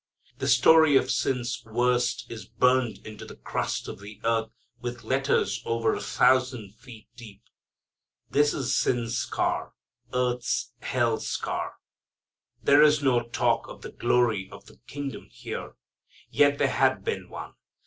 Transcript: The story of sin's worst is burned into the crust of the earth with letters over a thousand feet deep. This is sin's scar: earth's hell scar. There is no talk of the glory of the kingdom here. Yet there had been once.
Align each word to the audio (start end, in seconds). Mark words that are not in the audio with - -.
The 0.39 0.47
story 0.47 0.95
of 0.97 1.11
sin's 1.11 1.61
worst 1.63 2.25
is 2.27 2.47
burned 2.47 3.05
into 3.05 3.23
the 3.23 3.35
crust 3.35 3.87
of 3.87 3.99
the 3.99 4.19
earth 4.23 4.49
with 4.81 5.03
letters 5.03 5.61
over 5.63 5.93
a 5.93 6.01
thousand 6.01 6.73
feet 6.73 7.07
deep. 7.15 7.43
This 8.27 8.51
is 8.51 8.75
sin's 8.75 9.15
scar: 9.15 9.73
earth's 10.11 10.71
hell 10.79 11.19
scar. 11.19 11.75
There 12.63 12.81
is 12.81 13.03
no 13.03 13.29
talk 13.29 13.67
of 13.67 13.83
the 13.83 13.91
glory 13.91 14.49
of 14.51 14.65
the 14.65 14.77
kingdom 14.87 15.27
here. 15.29 15.75
Yet 16.31 16.57
there 16.57 16.69
had 16.73 17.03
been 17.03 17.29
once. 17.29 17.53